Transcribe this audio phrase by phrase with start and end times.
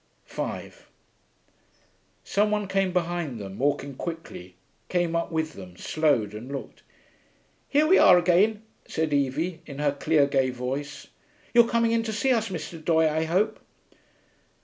[0.25, 0.89] 5
[2.23, 4.55] Some one came behind them, walking quickly,
[4.89, 6.81] came up with them, slowed, and looked.
[7.69, 11.05] 'Here we are again,' said Evie, in her clear gay voice.
[11.53, 12.83] 'You're coming in to see us, Mr.
[12.83, 13.59] Doye, I hope?'